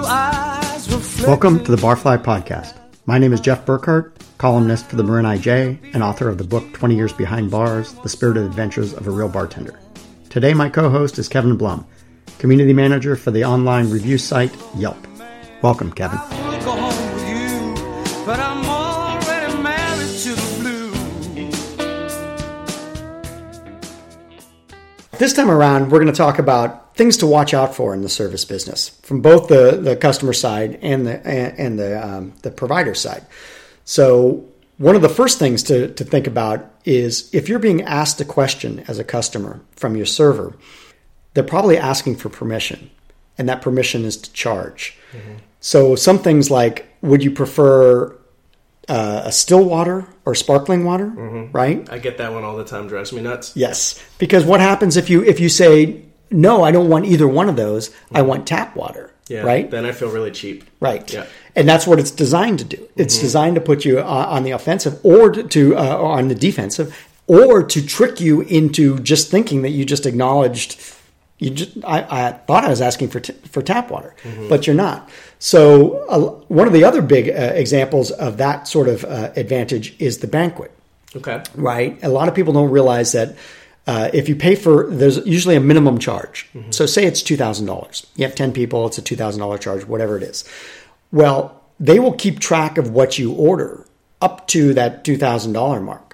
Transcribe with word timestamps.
blue 0.00 0.08
eyes 0.08 0.90
reflecting. 0.92 1.26
Welcome 1.26 1.64
to 1.64 1.76
the 1.76 1.76
Barfly 1.76 2.22
Podcast. 2.22 2.74
My 3.04 3.18
name 3.18 3.34
is 3.34 3.40
Jeff 3.40 3.66
Burkhart, 3.66 4.12
columnist 4.38 4.86
for 4.86 4.96
the 4.96 5.02
Marin 5.04 5.26
IJ 5.26 5.78
and 5.92 6.02
author 6.02 6.28
of 6.28 6.38
the 6.38 6.44
book 6.44 6.72
20 6.72 6.94
Years 6.94 7.12
Behind 7.12 7.50
Bars 7.50 7.92
The 8.02 8.08
Spirited 8.08 8.44
Adventures 8.44 8.94
of 8.94 9.06
a 9.06 9.10
Real 9.10 9.28
Bartender. 9.28 9.78
Today, 10.30 10.54
my 10.54 10.70
co 10.70 10.88
host 10.88 11.18
is 11.18 11.28
Kevin 11.28 11.56
Blum, 11.56 11.86
community 12.38 12.72
manager 12.72 13.14
for 13.14 13.30
the 13.30 13.44
online 13.44 13.90
review 13.90 14.16
site 14.16 14.56
Yelp. 14.74 14.96
Welcome, 15.60 15.92
Kevin. 15.92 16.18
I 16.18 16.48
would 16.48 16.64
go 16.64 16.70
home 16.70 17.14
with 17.14 17.28
you, 17.28 18.24
but 18.24 18.40
I'm 18.40 18.64
already 18.64 19.62
married 19.62 20.18
to 20.20 20.30
the 20.30 20.56
blue. 20.60 20.90
This 25.18 25.34
time 25.34 25.50
around, 25.50 25.90
we're 25.90 25.98
going 25.98 26.06
to 26.06 26.16
talk 26.16 26.38
about 26.38 26.89
things 27.00 27.16
to 27.16 27.26
watch 27.26 27.54
out 27.54 27.74
for 27.74 27.94
in 27.94 28.02
the 28.02 28.10
service 28.10 28.44
business 28.44 28.90
from 29.00 29.22
both 29.22 29.48
the, 29.48 29.70
the 29.80 29.96
customer 29.96 30.34
side 30.34 30.78
and 30.82 31.06
the 31.06 31.26
and 31.26 31.78
the 31.78 32.06
um, 32.06 32.34
the 32.42 32.50
provider 32.50 32.94
side. 32.94 33.24
So, 33.86 34.44
one 34.76 34.94
of 34.94 35.00
the 35.00 35.08
first 35.08 35.38
things 35.38 35.62
to, 35.62 35.94
to 35.94 36.04
think 36.04 36.26
about 36.26 36.70
is 36.84 37.30
if 37.32 37.48
you're 37.48 37.58
being 37.58 37.80
asked 37.80 38.20
a 38.20 38.24
question 38.26 38.84
as 38.86 38.98
a 38.98 39.04
customer 39.04 39.62
from 39.76 39.96
your 39.96 40.04
server, 40.04 40.54
they're 41.32 41.42
probably 41.42 41.78
asking 41.78 42.16
for 42.16 42.28
permission, 42.28 42.90
and 43.38 43.48
that 43.48 43.62
permission 43.62 44.04
is 44.04 44.18
to 44.18 44.30
charge. 44.34 44.98
So, 45.60 45.96
some 45.96 46.18
things 46.18 46.50
like 46.50 46.86
would 47.00 47.24
you 47.24 47.30
prefer 47.30 48.14
uh, 48.90 49.22
a 49.24 49.32
still 49.32 49.64
water 49.64 50.06
or 50.26 50.34
sparkling 50.34 50.84
water, 50.84 51.06
right? 51.50 51.88
I 51.90 51.98
get 51.98 52.18
that 52.18 52.34
one 52.34 52.44
all 52.44 52.58
the 52.58 52.64
time. 52.66 52.88
Drives 52.88 53.10
me 53.10 53.22
nuts. 53.22 53.56
Yes, 53.56 54.04
because 54.18 54.44
what 54.44 54.60
happens 54.60 54.98
if 54.98 55.08
you 55.08 55.24
if 55.24 55.40
you 55.40 55.48
say 55.48 56.09
no, 56.30 56.62
I 56.62 56.70
don't 56.70 56.88
want 56.88 57.06
either 57.06 57.26
one 57.28 57.48
of 57.48 57.56
those. 57.56 57.90
I 58.12 58.22
want 58.22 58.46
tap 58.46 58.76
water. 58.76 59.12
Yeah. 59.28 59.42
Right. 59.42 59.70
Then 59.70 59.84
I 59.86 59.92
feel 59.92 60.10
really 60.10 60.32
cheap. 60.32 60.64
Right. 60.80 61.12
Yeah. 61.12 61.26
And 61.54 61.68
that's 61.68 61.86
what 61.86 62.00
it's 62.00 62.10
designed 62.10 62.58
to 62.60 62.64
do. 62.64 62.88
It's 62.96 63.18
designed 63.18 63.54
to 63.54 63.60
put 63.60 63.84
you 63.84 64.00
uh, 64.00 64.02
on 64.04 64.42
the 64.42 64.50
offensive 64.50 64.98
or 65.04 65.30
to, 65.30 65.76
uh, 65.76 65.96
or 65.96 66.06
on 66.18 66.26
the 66.28 66.34
defensive 66.34 66.96
or 67.28 67.62
to 67.62 67.86
trick 67.86 68.20
you 68.20 68.40
into 68.40 68.98
just 68.98 69.30
thinking 69.30 69.62
that 69.62 69.70
you 69.70 69.84
just 69.84 70.04
acknowledged 70.04 70.80
you 71.38 71.50
just 71.50 71.78
I, 71.84 72.26
I 72.28 72.32
thought 72.32 72.64
I 72.64 72.68
was 72.68 72.82
asking 72.82 73.08
for 73.08 73.20
t- 73.20 73.32
for 73.48 73.62
tap 73.62 73.90
water, 73.90 74.14
but 74.50 74.66
you're 74.66 74.76
not. 74.76 75.08
So 75.38 76.04
uh, 76.08 76.18
one 76.48 76.66
of 76.66 76.72
the 76.74 76.84
other 76.84 77.00
big 77.00 77.30
uh, 77.30 77.32
examples 77.54 78.10
of 78.10 78.36
that 78.38 78.68
sort 78.68 78.88
of 78.88 79.04
uh, 79.04 79.30
advantage 79.36 79.94
is 79.98 80.18
the 80.18 80.26
banquet 80.26 80.70
Okay. 81.16 81.42
right? 81.54 81.98
A 82.02 82.08
lot 82.10 82.28
of 82.28 82.34
people 82.34 82.52
don't 82.52 82.70
realize 82.70 83.12
that 83.12 83.36
uh, 83.90 84.08
if 84.20 84.28
you 84.28 84.36
pay 84.36 84.54
for, 84.64 84.74
there's 85.00 85.18
usually 85.26 85.56
a 85.56 85.60
minimum 85.70 85.96
charge. 85.98 86.48
So 86.70 86.86
say 86.86 87.02
it's 87.10 87.22
two 87.22 87.36
thousand 87.36 87.66
dollars. 87.66 88.06
You 88.16 88.24
have 88.26 88.34
ten 88.36 88.52
people, 88.52 88.86
it's 88.86 88.98
a 88.98 89.02
two 89.02 89.16
thousand 89.16 89.40
dollar 89.40 89.58
charge, 89.58 89.82
whatever 89.92 90.14
it 90.16 90.22
is. 90.32 90.44
Well, 91.20 91.40
they 91.88 91.98
will 91.98 92.12
keep 92.24 92.38
track 92.38 92.78
of 92.78 92.90
what 92.90 93.18
you 93.18 93.32
order 93.32 93.86
up 94.20 94.46
to 94.48 94.74
that 94.74 95.02
two 95.04 95.16
thousand 95.16 95.52
dollar 95.54 95.80
mark. 95.80 96.06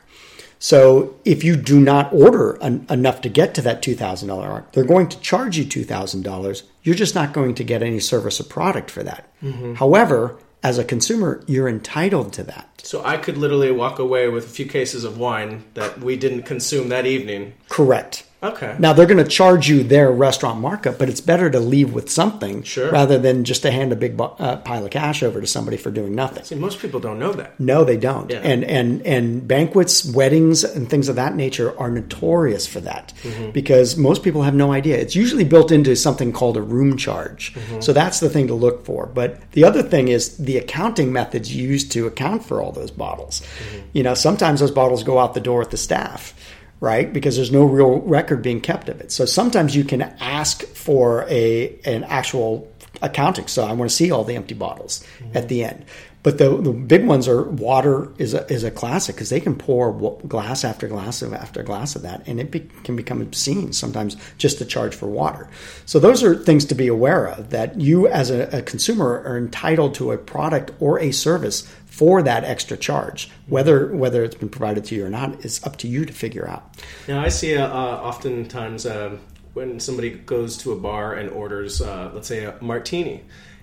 So 0.59 1.15
if 1.25 1.45
you 1.45 1.55
do 1.57 1.79
not 1.81 2.13
order 2.15 2.57
en- 2.63 2.87
enough 2.89 3.21
to 3.23 3.29
get 3.29 3.55
to 3.57 3.63
that 3.63 3.83
two 3.83 3.95
thousand 3.95 4.29
dollar 4.29 4.49
mark, 4.49 4.73
they're 4.73 4.85
going 4.95 5.09
to 5.09 5.21
charge 5.21 5.59
you 5.59 5.65
two 5.65 5.85
thousand 5.85 6.23
dollars. 6.23 6.63
You're 6.83 6.95
just 7.05 7.15
not 7.15 7.33
going 7.35 7.55
to 7.57 7.65
get 7.65 7.83
any 7.83 8.01
service 8.01 8.41
or 8.41 8.45
product 8.45 8.91
for 8.91 9.03
that. 9.03 9.29
However, 9.77 10.37
as 10.63 10.79
a 10.79 10.85
consumer, 10.85 11.43
you're 11.47 11.69
entitled 11.69 12.33
to 12.35 12.43
that. 12.45 12.81
So 12.83 13.05
I 13.05 13.17
could 13.17 13.37
literally 13.37 13.71
walk 13.71 13.99
away 13.99 14.29
with 14.29 14.45
a 14.45 14.49
few 14.49 14.67
cases 14.67 15.05
of 15.05 15.19
wine 15.19 15.65
that 15.75 16.01
we 16.01 16.17
didn't 16.17 16.43
consume 16.43 16.89
that 16.91 17.07
evening. 17.07 17.55
Correct. 17.69 18.26
Okay. 18.43 18.77
Now 18.79 18.93
they're 18.93 19.07
going 19.07 19.23
to 19.25 19.29
charge 19.31 19.67
you 19.69 19.83
their 19.83 20.13
restaurant 20.13 20.61
markup, 20.61 20.99
but 20.99 21.09
it's 21.09 21.23
better 21.23 21.49
to 21.51 21.59
leave 21.59 21.95
with 21.95 22.11
something 22.11 22.63
Sure. 22.65 22.91
rather 22.93 23.19
than 23.19 23.45
just 23.45 23.63
to 23.63 23.71
hand 23.71 23.93
a 23.93 23.97
big 23.97 24.21
uh, 24.21 24.57
pile 24.59 24.85
of 24.85 24.91
cash 24.91 25.23
over 25.23 25.41
to 25.41 25.47
somebody 25.47 25.79
for 25.79 25.91
doing 25.91 26.15
nothing. 26.15 26.45
See, 26.45 26.55
most 26.55 26.79
people 26.79 27.01
don't 27.01 27.19
know 27.19 27.33
that. 27.33 27.59
No, 27.59 27.83
they 27.83 27.97
don't. 27.97 28.31
Yeah. 28.31 28.41
And 28.41 28.63
and 28.65 29.05
and 29.07 29.49
banquets, 29.49 30.05
weddings, 30.05 30.65
and 30.65 30.89
things 30.89 31.09
of 31.09 31.17
that 31.17 31.35
nature 31.35 31.77
are 31.81 31.91
notorious 31.91 32.67
for 32.67 32.81
that 32.81 33.13
Mm-hmm. 33.23 33.51
because 33.53 33.97
most 33.97 34.23
people 34.23 34.43
have 34.43 34.55
no 34.55 34.71
idea. 34.73 34.97
It's 34.99 35.17
usually 35.17 35.45
built 35.45 35.73
into 35.73 35.97
something 35.97 36.33
called 36.33 36.57
a 36.57 36.63
room 36.63 36.97
charge. 36.99 37.55
Mm-hmm. 37.55 37.81
So 37.81 37.93
that's 37.95 38.21
the 38.21 38.29
thing 38.29 38.49
to 38.49 38.55
look 38.55 38.85
for. 38.85 39.07
But 39.07 39.51
the 39.53 39.65
other 39.65 39.83
thing 39.83 40.09
is 40.09 40.37
the 40.37 40.59
accounting 40.59 41.13
methods 41.13 41.55
used 41.55 41.91
to 41.93 42.07
account 42.07 42.45
for 42.45 42.61
all 42.61 42.73
those 42.73 42.91
bottles. 42.91 43.41
Mm-hmm. 43.41 43.87
You 43.95 44.03
know, 44.03 44.15
sometimes 44.15 44.61
those 44.61 44.71
bottles 44.71 45.03
go 45.05 45.19
out 45.19 45.33
the 45.35 45.41
door 45.41 45.61
with 45.61 45.71
the 45.71 45.77
staff. 45.79 46.35
Right, 46.79 47.11
because 47.11 47.37
there's 47.37 47.51
no 47.51 47.65
real 47.65 48.01
record 48.01 48.43
being 48.43 48.61
kept 48.61 48.91
of 48.91 49.01
it. 49.01 49.11
So 49.11 49.25
sometimes 49.25 49.75
you 49.75 49.83
can 49.83 50.03
ask 50.03 50.63
for 50.63 51.25
a 51.29 51.79
an 51.87 52.05
actual 52.05 52.71
accounting. 53.01 53.47
So 53.47 53.65
I 53.65 53.73
want 53.73 53.91
to 53.91 53.97
see 53.97 54.11
all 54.11 54.25
the 54.25 54.37
empty 54.37 54.55
bottles 54.55 55.03
at 55.35 55.49
the 55.49 55.65
end. 55.65 55.85
But 56.23 56.39
the, 56.39 56.61
the 56.61 56.73
big 56.73 57.07
ones 57.07 57.29
are 57.29 57.45
water 57.45 58.13
is 58.19 58.35
a, 58.35 58.53
is 58.53 58.65
a 58.65 58.71
classic 58.73 59.15
because 59.15 59.31
they 59.31 59.39
can 59.39 59.55
pour 59.55 59.93
glass 60.27 60.65
after 60.65 60.89
glass 60.89 61.23
of 61.23 61.33
after 61.33 61.63
glass 61.63 61.95
of 61.95 62.03
that, 62.03 62.27
and 62.27 62.41
it 62.41 62.51
be, 62.51 62.69
can 62.83 62.97
become 62.97 63.23
obscene 63.23 63.73
sometimes 63.73 64.17
just 64.37 64.59
to 64.59 64.65
charge 64.65 64.93
for 64.93 65.07
water. 65.07 65.49
So 65.85 66.01
those 66.01 66.25
are 66.25 66.35
things 66.35 66.65
to 66.65 66.75
be 66.75 66.89
aware 66.89 67.27
of 67.27 67.51
that 67.51 67.81
you 67.81 68.09
as 68.09 68.31
a, 68.31 68.59
a 68.59 68.63
consumer 68.63 69.23
are 69.25 69.39
entitled 69.39 69.95
to 69.95 70.11
a 70.11 70.19
product 70.19 70.73
or 70.81 70.99
a 70.99 71.13
service 71.13 71.73
for 71.97 72.23
that 72.23 72.45
extra 72.45 72.77
charge. 72.77 73.31
Whether 73.47 73.95
whether 73.97 74.23
it's 74.23 74.35
been 74.35 74.51
provided 74.51 74.85
to 74.87 74.95
you 74.95 75.07
or 75.07 75.09
not 75.09 75.45
is 75.47 75.65
up 75.65 75.77
to 75.79 75.89
you 75.89 76.05
to 76.05 76.13
figure 76.13 76.47
out. 76.47 76.77
Now 77.09 77.23
I 77.23 77.29
see 77.29 77.57
uh, 77.57 77.67
uh, 77.67 78.01
oftentimes 78.03 78.85
um, 78.85 79.21
when 79.55 79.81
somebody 79.81 80.11
goes 80.11 80.59
to 80.59 80.73
a 80.73 80.77
bar 80.77 81.15
and 81.15 81.31
orders, 81.31 81.81
uh, 81.81 82.11
let's 82.13 82.29
say, 82.29 82.45
a 82.45 82.55
martini, 82.61 83.23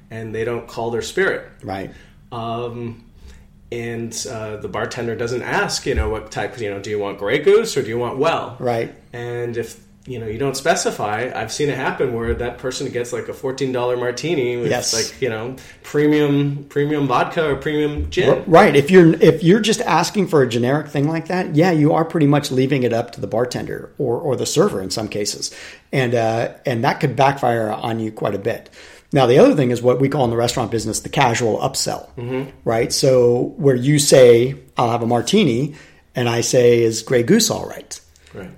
and 0.09 0.33
they 0.33 0.43
don't 0.43 0.67
call 0.67 0.89
their 0.89 1.03
spirit. 1.03 1.47
Right. 1.61 1.93
Um, 2.31 3.05
and 3.71 4.25
uh, 4.29 4.57
the 4.57 4.67
bartender 4.67 5.15
doesn't 5.15 5.43
ask, 5.43 5.85
you 5.85 5.93
know, 5.93 6.09
what 6.09 6.31
type, 6.31 6.59
you 6.59 6.71
know, 6.71 6.79
do 6.79 6.89
you 6.89 6.97
want 6.97 7.19
Grey 7.19 7.39
Goose 7.39 7.77
or 7.77 7.83
do 7.83 7.89
you 7.89 7.99
want 7.99 8.17
Well? 8.17 8.55
Right. 8.59 8.95
And 9.13 9.57
if 9.57 9.82
you 10.05 10.19
know 10.19 10.27
you 10.27 10.37
don't 10.37 10.57
specify, 10.57 11.31
I've 11.33 11.51
seen 11.51 11.69
it 11.69 11.77
happen 11.77 12.13
where 12.13 12.33
that 12.33 12.57
person 12.57 12.91
gets 12.91 13.13
like 13.13 13.29
a 13.29 13.33
fourteen 13.33 13.71
dollar 13.71 13.95
martini 13.95 14.57
with 14.57 14.69
Yes. 14.69 14.93
like 14.93 15.21
you 15.21 15.29
know 15.29 15.55
premium 15.81 16.65
premium 16.69 17.07
vodka 17.07 17.49
or 17.49 17.55
premium 17.55 18.09
gin. 18.09 18.43
Right. 18.45 18.75
If 18.75 18.91
you're 18.91 19.13
if 19.15 19.43
you're 19.43 19.59
just 19.61 19.81
asking 19.81 20.27
for 20.27 20.41
a 20.41 20.47
generic 20.49 20.87
thing 20.87 21.07
like 21.07 21.27
that, 21.27 21.55
yeah, 21.55 21.71
you 21.71 21.93
are 21.93 22.03
pretty 22.03 22.27
much 22.27 22.51
leaving 22.51 22.83
it 22.83 22.91
up 22.93 23.11
to 23.11 23.21
the 23.21 23.27
bartender 23.27 23.93
or, 23.97 24.17
or 24.19 24.35
the 24.35 24.45
server 24.45 24.81
in 24.81 24.89
some 24.91 25.07
cases, 25.07 25.55
and 25.91 26.13
uh, 26.15 26.53
and 26.65 26.83
that 26.83 26.99
could 26.99 27.15
backfire 27.15 27.71
on 27.71 27.99
you 27.99 28.11
quite 28.11 28.35
a 28.35 28.39
bit. 28.39 28.69
Now 29.13 29.25
the 29.27 29.37
other 29.37 29.55
thing 29.55 29.71
is 29.71 29.81
what 29.81 30.01
we 30.01 30.09
call 30.09 30.23
in 30.25 30.31
the 30.31 30.35
restaurant 30.37 30.71
business 30.71 30.99
the 31.01 31.09
casual 31.09 31.59
upsell, 31.59 32.09
right? 32.65 32.91
So 32.91 33.53
where 33.57 33.75
you 33.75 33.99
say 33.99 34.55
I'll 34.75 34.89
have 34.89 35.03
a 35.03 35.07
martini, 35.07 35.75
and 36.15 36.27
I 36.27 36.41
say 36.41 36.81
is 36.81 37.03
Grey 37.03 37.23
Goose 37.23 37.49
all 37.51 37.65
right? 37.69 37.99
Right. 38.33 38.49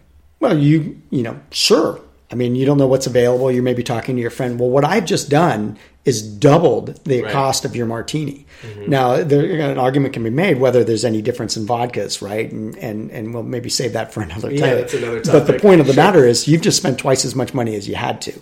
Well, 0.45 0.57
you 0.57 1.01
you 1.09 1.23
know, 1.23 1.39
sure. 1.51 2.01
I 2.31 2.35
mean, 2.35 2.55
you 2.55 2.65
don't 2.65 2.77
know 2.77 2.87
what's 2.87 3.07
available. 3.07 3.51
You 3.51 3.61
may 3.61 3.73
be 3.73 3.83
talking 3.83 4.15
to 4.15 4.21
your 4.21 4.31
friend. 4.31 4.59
Well, 4.59 4.69
what 4.69 4.83
I've 4.83 5.05
just 5.05 5.29
done 5.29 5.77
is 6.05 6.21
doubled 6.21 7.03
the 7.05 7.21
Right. 7.23 7.31
cost 7.31 7.65
of 7.65 7.75
your 7.75 7.85
martini. 7.85 8.45
Mm-hmm. 8.61 8.89
Now, 8.89 9.23
there, 9.23 9.43
an 9.71 9.77
argument 9.77 10.13
can 10.13 10.23
be 10.23 10.29
made 10.29 10.59
whether 10.59 10.83
there's 10.83 11.05
any 11.05 11.21
difference 11.21 11.55
in 11.57 11.65
vodkas, 11.67 12.21
right? 12.21 12.51
And 12.51 12.75
and 12.77 13.11
and 13.11 13.33
we'll 13.33 13.43
maybe 13.43 13.69
save 13.69 13.93
that 13.93 14.13
for 14.13 14.21
another 14.21 14.49
time. 14.49 14.59
Yeah, 14.59 14.73
that's 14.75 14.93
another 14.93 15.21
topic. 15.21 15.45
But 15.47 15.53
the 15.53 15.59
point 15.59 15.81
of 15.81 15.87
the 15.87 15.93
matter 15.93 16.25
is, 16.25 16.47
you've 16.47 16.61
just 16.61 16.77
spent 16.77 16.97
twice 16.99 17.25
as 17.25 17.35
much 17.35 17.53
money 17.53 17.75
as 17.75 17.87
you 17.87 17.95
had 17.95 18.21
to. 18.21 18.33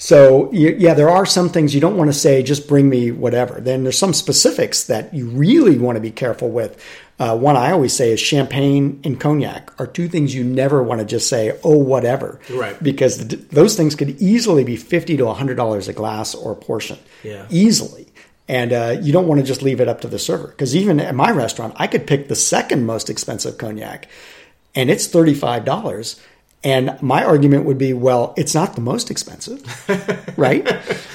So 0.00 0.50
yeah, 0.52 0.94
there 0.94 1.10
are 1.10 1.26
some 1.26 1.48
things 1.48 1.74
you 1.74 1.80
don't 1.80 1.96
want 1.96 2.08
to 2.08 2.16
say. 2.16 2.42
Just 2.44 2.68
bring 2.68 2.88
me 2.88 3.10
whatever. 3.10 3.60
Then 3.60 3.82
there's 3.82 3.98
some 3.98 4.14
specifics 4.14 4.84
that 4.84 5.12
you 5.12 5.28
really 5.28 5.76
want 5.76 5.96
to 5.96 6.00
be 6.00 6.12
careful 6.12 6.48
with. 6.50 6.82
Uh, 7.18 7.36
one 7.36 7.56
I 7.56 7.72
always 7.72 7.92
say 7.94 8.12
is 8.12 8.20
champagne 8.20 9.00
and 9.02 9.18
cognac 9.18 9.72
are 9.80 9.88
two 9.88 10.08
things 10.08 10.32
you 10.32 10.44
never 10.44 10.84
want 10.84 11.00
to 11.00 11.04
just 11.04 11.28
say, 11.28 11.58
oh, 11.64 11.76
whatever. 11.76 12.38
Right. 12.48 12.80
Because 12.80 13.26
th- 13.26 13.48
those 13.48 13.76
things 13.76 13.96
could 13.96 14.10
easily 14.22 14.62
be 14.62 14.76
50 14.76 15.16
to 15.16 15.24
$100 15.24 15.88
a 15.88 15.92
glass 15.92 16.32
or 16.36 16.52
a 16.52 16.56
portion. 16.56 16.96
Yeah. 17.24 17.46
Easily. 17.50 18.06
And 18.46 18.72
uh, 18.72 18.98
you 19.02 19.12
don't 19.12 19.26
want 19.26 19.40
to 19.40 19.46
just 19.46 19.62
leave 19.62 19.80
it 19.80 19.88
up 19.88 20.02
to 20.02 20.08
the 20.08 20.20
server. 20.20 20.46
Because 20.46 20.76
even 20.76 21.00
at 21.00 21.12
my 21.12 21.32
restaurant, 21.32 21.74
I 21.76 21.88
could 21.88 22.06
pick 22.06 22.28
the 22.28 22.36
second 22.36 22.86
most 22.86 23.10
expensive 23.10 23.58
cognac 23.58 24.06
and 24.76 24.90
it's 24.90 25.08
$35. 25.08 26.20
And 26.64 27.00
my 27.00 27.24
argument 27.24 27.66
would 27.66 27.78
be, 27.78 27.92
well, 27.92 28.34
it's 28.36 28.52
not 28.52 28.74
the 28.74 28.80
most 28.80 29.12
expensive, 29.12 29.62
right? 30.36 30.66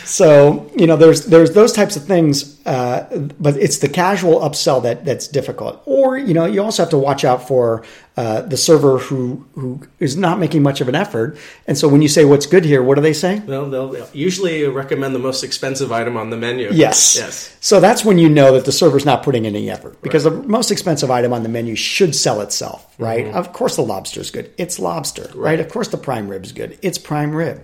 So 0.06 0.72
you 0.76 0.88
know, 0.88 0.96
there's 0.96 1.26
there's 1.26 1.52
those 1.52 1.74
types 1.74 1.96
of 1.98 2.06
things, 2.06 2.63
uh, 2.66 3.18
but 3.40 3.58
it's 3.58 3.80
the 3.80 3.90
casual 3.90 4.40
upsell 4.40 4.82
that 4.84 5.06
that's 5.06 5.28
difficult. 5.28 5.82
Or 5.86 6.18
you 6.18 6.34
know, 6.34 6.46
you 6.46 6.64
also 6.64 6.84
have 6.84 6.90
to 6.92 6.98
watch 6.98 7.26
out 7.26 7.48
for 7.48 7.84
uh, 8.16 8.42
the 8.42 8.58
server 8.58 9.00
who 9.00 9.46
who 9.56 9.82
is 10.00 10.16
not 10.16 10.40
making 10.40 10.64
much 10.64 10.80
of 10.80 10.88
an 10.88 10.96
effort. 10.96 11.38
And 11.68 11.78
so 11.78 11.88
when 11.88 12.02
you 12.02 12.08
say 12.08 12.26
what's 12.26 12.46
good 12.46 12.64
here, 12.64 12.82
what 12.82 12.96
do 12.96 13.02
they 13.02 13.14
say? 13.14 13.40
Well, 13.40 13.70
they'll 13.70 14.08
usually 14.14 14.66
recommend 14.68 15.14
the 15.14 15.20
most 15.20 15.44
expensive 15.44 15.92
item 15.92 16.16
on 16.16 16.30
the 16.30 16.38
menu. 16.38 16.70
Yes. 16.72 17.16
Yes. 17.18 17.58
So 17.60 17.80
that's 17.80 18.06
when 18.06 18.18
you 18.18 18.30
know 18.30 18.54
that 18.54 18.66
the 18.66 18.72
server's 18.72 19.06
not 19.06 19.24
putting 19.24 19.46
in 19.46 19.56
any 19.56 19.70
effort 19.70 20.02
because 20.02 20.24
the 20.24 20.32
most 20.32 20.72
expensive 20.72 21.12
item 21.12 21.34
on 21.34 21.44
the 21.44 21.50
menu 21.50 21.76
should 21.76 22.16
sell 22.16 22.42
itself, 22.42 22.94
right? 22.98 23.28
Of 23.28 23.52
course, 23.52 23.76
the 23.76 23.84
lobster's 23.84 24.32
good. 24.32 24.54
It's 24.58 24.80
lobster, 24.80 25.30
right? 25.36 25.60
Of 25.60 25.70
course, 25.70 25.90
the 25.90 25.98
prime 25.98 26.30
rib's 26.30 26.52
good. 26.52 26.78
It's 26.82 26.98
prime 26.98 27.36
rib, 27.36 27.64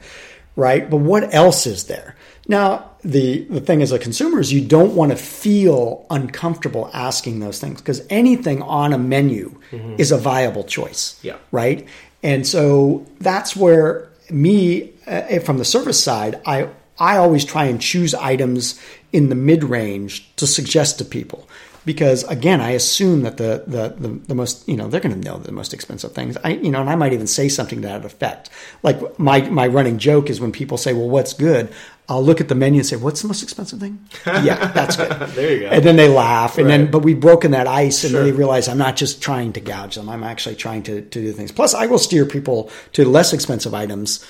right? 0.60 0.90
But 0.90 0.98
what 0.98 1.34
else 1.34 1.66
is 1.66 1.86
there? 1.86 2.16
Now, 2.48 2.92
the, 3.04 3.44
the 3.46 3.62
thing 3.62 3.82
as 3.82 3.92
a 3.92 4.00
consumer 4.00 4.40
is 4.40 4.52
you 4.52 4.66
don't 4.66 4.96
want 4.96 5.12
to 5.12 5.18
feel 5.18 6.06
uncomfortable 6.10 6.90
asking 6.94 7.40
those 7.40 7.60
things 7.60 7.80
because 7.80 8.06
anything 8.10 8.62
on 8.62 8.92
a 8.94 8.98
menu 8.98 9.60
is 9.98 10.12
a 10.12 10.18
viable 10.18 10.64
choice. 10.64 11.20
Yeah. 11.24 11.38
Right. 11.52 11.88
And 12.22 12.46
so 12.46 13.06
that's 13.20 13.56
where 13.56 14.10
me, 14.30 14.92
uh, 15.08 15.40
from 15.40 15.58
the 15.58 15.66
service 15.66 16.04
side, 16.04 16.42
I, 16.46 16.70
I 17.00 17.18
always 17.18 17.46
try 17.46 17.66
and 17.66 17.80
choose 17.82 18.14
items 18.14 18.80
in 19.14 19.30
the 19.30 19.36
mid 19.36 19.64
range 19.64 20.36
to 20.36 20.46
suggest 20.46 21.00
to 21.00 21.06
people 21.06 21.48
because 21.86 22.24
again, 22.26 22.62
I 22.62 22.72
assume 22.72 23.22
that 23.24 23.38
the, 23.38 23.64
the, 23.68 23.96
the, 23.98 24.08
the 24.28 24.36
most, 24.36 24.68
you 24.68 24.76
know, 24.76 24.88
they're 24.88 25.00
going 25.02 25.20
to 25.20 25.30
know 25.30 25.38
the 25.38 25.52
most 25.52 25.74
expensive 25.74 26.14
things. 26.14 26.38
I, 26.44 26.50
you 26.52 26.72
know, 26.72 26.82
and 26.82 26.90
I 26.90 26.96
might 26.96 27.14
even 27.14 27.28
say 27.28 27.50
something 27.50 27.82
to 27.82 27.88
that 27.88 28.06
effect. 28.06 28.50
Like 28.84 29.18
my, 29.20 29.42
my 29.50 29.68
running 29.68 29.98
joke 29.98 30.30
is 30.30 30.40
when 30.40 30.52
people 30.52 30.78
say, 30.78 30.94
well, 30.94 31.10
what's 31.10 31.34
good? 31.34 31.72
I'll 32.08 32.24
look 32.24 32.42
at 32.42 32.48
the 32.48 32.56
menu 32.56 32.80
and 32.80 32.88
say, 32.88 32.96
what's 32.96 33.22
the 33.22 33.28
most 33.28 33.44
expensive 33.44 33.80
thing? 33.80 34.04
yeah, 34.26 34.72
that's 34.72 34.96
good. 34.98 35.12
There 35.30 35.54
you 35.54 35.60
go. 35.62 35.68
And 35.68 35.84
then 35.84 35.96
they 35.96 36.08
laugh. 36.10 36.58
And 36.58 36.68
then, 36.68 36.90
but 36.90 37.04
we've 37.04 37.20
broken 37.20 37.52
that 37.52 37.68
ice 37.68 38.04
and 38.04 38.12
Sure. 38.12 38.24
they 38.24 38.32
realize 38.32 38.68
I'm 38.68 38.80
not 38.80 38.96
just 38.96 39.22
trying 39.22 39.54
to 39.54 39.60
gouge 39.62 39.94
them. 39.96 40.10
I'm 40.10 40.24
actually 40.24 40.56
trying 40.56 40.82
to, 40.84 41.02
to 41.02 41.22
do 41.22 41.32
things. 41.34 41.52
Plus 41.52 41.76
I 41.76 41.86
will 41.86 42.00
steer 42.00 42.26
people 42.26 42.72
to 42.94 43.06
less 43.08 43.32
expensive 43.32 43.76
items. 43.76 44.26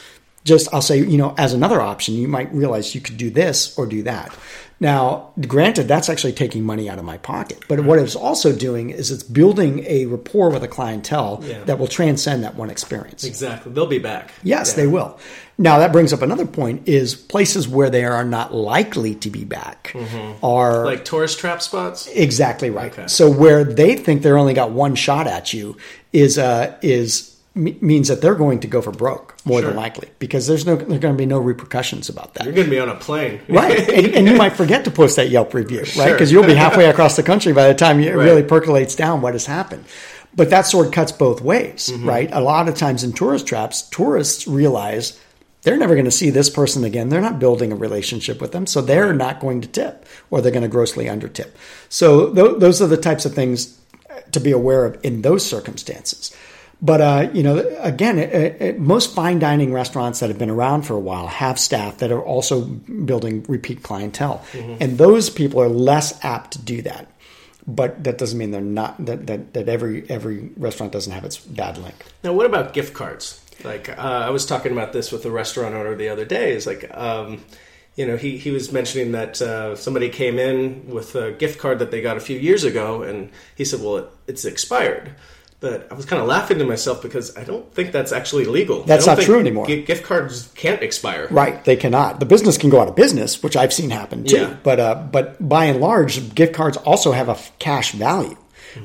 Just, 0.50 0.68
I'll 0.74 0.81
say, 0.81 0.98
you 0.98 1.18
know, 1.18 1.36
as 1.38 1.54
another 1.54 1.80
option, 1.80 2.16
you 2.16 2.28
might 2.28 2.51
realize 2.54 2.96
you 2.96 3.01
could 3.01 3.18
do 3.18 3.30
this 3.30 3.78
or 3.78 3.86
do 3.86 4.01
that. 4.04 4.36
Now, 4.81 5.34
granted, 5.46 5.90
that's 5.90 6.10
actually 6.10 6.31
taking 6.34 6.63
money 6.63 6.90
out 6.90 6.98
of 7.00 7.04
my 7.06 7.18
pocket. 7.18 7.60
But 7.68 7.81
what 7.81 8.00
it's 8.00 8.16
also 8.16 8.54
doing 8.56 8.90
is 8.92 9.12
it's 9.12 9.24
building 9.24 9.84
a 9.86 10.06
rapport 10.06 10.50
with 10.50 10.63
a 10.63 10.69
clientele 10.69 11.44
Yeah. 11.46 11.63
that 11.66 11.78
will 11.80 11.88
transcend 11.88 12.44
that 12.46 12.56
one 12.56 12.69
experience. 12.69 13.25
Exactly. 13.25 13.74
They'll 13.74 13.88
be 13.88 14.00
back. 14.00 14.31
Yes, 14.42 14.69
Yeah. 14.69 14.75
they 14.78 14.88
will. 14.88 15.19
Now 15.57 15.80
that 15.80 15.92
brings 15.92 16.13
up 16.13 16.22
another 16.22 16.46
point: 16.46 16.88
is 16.88 17.13
places 17.13 17.68
where 17.68 17.90
they 17.90 18.06
are 18.06 18.24
not 18.24 18.54
likely 18.56 19.16
to 19.16 19.30
be 19.30 19.44
back 19.44 19.94
are 20.42 20.86
Like 20.86 21.04
tourist 21.04 21.38
trap 21.40 21.62
spots. 21.62 22.07
exactly 22.13 22.69
right. 22.69 22.92
Okay. 22.94 23.07
So 23.07 23.30
where 23.30 23.66
they 23.66 23.96
think 23.98 24.22
they're 24.22 24.38
only 24.38 24.54
got 24.54 24.72
one 24.72 24.96
shot 24.96 25.28
at 25.28 25.54
you 25.54 25.75
is 26.13 26.38
uh, 26.38 26.74
is 26.81 27.28
means 27.59 28.07
that 28.07 28.21
they're 28.21 28.35
going 28.35 28.59
to 28.61 28.67
go 28.67 28.81
for 28.81 28.91
broke 28.91 29.35
more 29.45 29.59
Sure. 29.59 29.69
than 29.69 29.77
likely 29.77 30.09
because 30.19 30.47
there's 30.47 30.65
no 30.65 30.75
there's 30.75 31.00
going 31.00 31.13
to 31.13 31.17
be 31.17 31.25
no 31.25 31.39
repercussions 31.39 32.09
about 32.09 32.33
that. 32.35 32.45
You're 32.45 32.53
going 32.53 32.67
to 32.67 32.71
be 32.71 32.79
on 32.79 32.89
a 32.89 32.95
plane. 32.95 33.41
Right, 33.50 33.88
and, 33.89 34.07
and 34.15 34.27
you 34.27 34.35
might 34.44 34.53
forget 34.53 34.85
to 34.85 34.91
post 34.91 35.15
that 35.17 35.29
Yelp 35.29 35.53
review, 35.53 35.79
right? 35.79 35.88
Sure. 35.88 36.11
Because 36.13 36.31
you'll 36.31 36.45
be 36.45 36.53
halfway 36.56 36.85
across 36.85 37.15
the 37.15 37.23
country 37.23 37.53
by 37.53 37.67
the 37.67 37.73
time 37.75 38.00
it 38.00 38.15
Right. 38.15 38.23
really 38.23 38.44
percolates 38.44 38.95
down 38.95 39.21
what 39.21 39.33
has 39.33 39.45
happened. 39.45 39.85
But 40.35 40.51
that 40.51 40.65
sword 40.67 40.94
cuts 40.94 41.11
both 41.11 41.41
ways, 41.41 41.89
Mm-hmm. 41.91 42.07
right? 42.07 42.29
A 42.31 42.39
lot 42.41 42.69
of 42.69 42.75
times 42.75 43.03
in 43.03 43.13
tourist 43.13 43.47
traps, 43.47 43.81
tourists 43.89 44.47
realize 44.47 45.19
they're 45.63 45.75
never 45.75 45.95
going 45.95 46.05
to 46.05 46.12
see 46.12 46.29
this 46.29 46.50
person 46.50 46.83
again. 46.85 47.09
They're 47.09 47.19
not 47.19 47.39
building 47.39 47.71
a 47.71 47.75
relationship 47.75 48.39
with 48.39 48.51
them, 48.53 48.65
so 48.65 48.79
they're 48.81 49.13
not 49.13 49.39
going 49.41 49.59
to 49.62 49.67
tip, 49.67 50.05
or 50.29 50.39
they're 50.41 50.51
going 50.53 50.62
to 50.63 50.69
grossly 50.69 51.05
undertip. 51.05 51.50
So 51.89 52.33
th- 52.33 52.59
those 52.59 52.81
are 52.81 52.88
the 52.88 52.95
types 52.95 53.25
of 53.25 53.33
things 53.33 53.77
to 54.31 54.39
be 54.39 54.51
aware 54.51 54.85
of 54.85 55.03
in 55.03 55.21
those 55.23 55.44
circumstances. 55.45 56.33
But 56.81 57.01
uh, 57.01 57.29
you 57.33 57.43
know, 57.43 57.57
again, 57.79 58.17
it, 58.17 58.61
it, 58.61 58.79
most 58.79 59.13
fine 59.13 59.39
dining 59.39 59.73
restaurants 59.73 60.21
that 60.21 60.29
have 60.29 60.37
been 60.39 60.49
around 60.49 60.83
for 60.83 60.93
a 60.93 60.99
while 60.99 61.27
have 61.27 61.59
staff 61.59 61.97
that 61.97 62.11
are 62.11 62.23
also 62.23 62.61
building 62.61 63.43
repeat 63.49 63.83
clientele, 63.83 64.45
and 64.79 64.97
those 64.97 65.29
people 65.29 65.61
are 65.61 65.67
less 65.67 66.23
apt 66.23 66.51
to 66.51 66.59
do 66.59 66.81
that. 66.83 67.07
But 67.67 68.03
that 68.05 68.17
doesn't 68.17 68.37
mean 68.37 68.51
they're 68.51 68.61
not 68.61 69.05
that, 69.05 69.27
that, 69.27 69.53
that 69.53 69.67
every 69.67 70.09
every 70.09 70.51
restaurant 70.55 70.93
doesn't 70.93 71.11
have 71.11 71.25
its 71.25 71.37
bad 71.37 71.77
link. 71.77 71.95
Now, 72.23 72.31
what 72.33 72.45
about 72.45 72.73
gift 72.73 72.93
cards? 72.93 73.43
Like, 73.63 73.89
uh, 73.89 74.01
I 74.01 74.29
was 74.29 74.45
talking 74.45 74.71
about 74.71 74.93
this 74.93 75.11
with 75.11 75.25
a 75.25 75.31
restaurant 75.31 75.75
owner 75.75 75.95
the 75.95 76.07
other 76.07 76.23
day. 76.23 76.53
Is 76.53 76.65
like, 76.65 76.89
um, 76.95 77.43
you 77.95 78.07
know, 78.07 78.15
he, 78.15 78.37
he 78.37 78.51
was 78.51 78.71
mentioning 78.71 79.11
that 79.11 79.41
uh, 79.41 79.75
somebody 79.75 80.07
came 80.07 80.39
in 80.39 80.87
with 80.87 81.13
a 81.15 81.33
gift 81.33 81.59
card 81.59 81.79
that 81.79 81.91
they 81.91 82.01
got 82.01 82.15
a 82.15 82.21
few 82.21 82.39
years 82.39 82.63
ago, 82.63 83.03
and 83.03 83.29
he 83.55 83.65
said, 83.65 83.81
"Well, 83.81 83.97
it, 83.97 84.09
it's 84.27 84.45
expired." 84.45 85.13
But 85.61 85.89
I 85.91 85.94
was 85.95 86.06
kind 86.06 86.21
of 86.21 86.27
laughing 86.29 86.57
to 86.59 86.63
myself 86.65 87.01
because 87.01 87.35
I 87.35 87.44
don't 87.44 87.69
think 87.73 87.91
that's 87.91 88.13
actually 88.13 88.45
legal. 88.45 88.83
That's 88.83 89.03
I 89.03 89.07
don't 89.07 89.11
not 89.11 89.17
think 89.17 89.25
true 89.29 89.39
anymore. 89.41 89.67
gi- 89.67 89.83
Gift 89.83 90.06
cards 90.06 90.50
can't 90.56 90.81
expire. 90.81 91.27
Right, 91.29 91.61
they 91.65 91.75
cannot. 91.75 92.21
The 92.21 92.25
business 92.25 92.57
can 92.57 92.69
go 92.69 92.79
out 92.79 92.88
of 92.88 92.95
business, 92.95 93.44
which 93.44 93.57
I've 93.57 93.73
seen 93.73 93.89
happen 93.89 94.23
too. 94.23 94.38
Yeah. 94.38 94.56
But 94.63 94.79
uh, 94.79 94.95
but 94.95 95.35
by 95.50 95.65
and 95.65 95.81
large, 95.81 96.33
gift 96.33 96.53
cards 96.53 96.77
also 96.77 97.11
have 97.11 97.27
a 97.27 97.33
f- 97.33 97.51
cash 97.59 97.91
value, 97.91 98.38